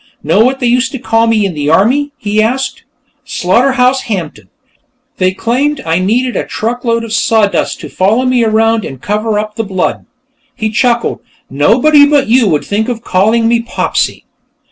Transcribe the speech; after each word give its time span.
"Know 0.23 0.43
what 0.43 0.59
they 0.59 0.65
used 0.65 0.91
to 0.93 0.97
call 0.97 1.27
me 1.27 1.45
in 1.45 1.53
the 1.53 1.69
Army?" 1.69 2.11
he 2.17 2.41
asked. 2.41 2.85
"Slaughterhouse 3.23 4.01
Hampton. 4.09 4.49
They 5.17 5.31
claimed 5.31 5.79
I 5.85 5.99
needed 5.99 6.35
a 6.35 6.43
truckload 6.43 7.03
of 7.03 7.13
sawdust 7.13 7.79
to 7.81 7.87
follow 7.87 8.25
me 8.25 8.43
around 8.43 8.83
and 8.83 8.99
cover 8.99 9.37
up 9.37 9.57
the 9.57 9.63
blood." 9.63 10.07
He 10.55 10.71
chuckled. 10.71 11.19
"Nobody 11.51 12.03
but 12.07 12.27
you 12.27 12.47
would 12.47 12.65
think 12.65 12.89
of 12.89 13.03
calling 13.03 13.47
me 13.47 13.59
Popsy." 13.61 14.25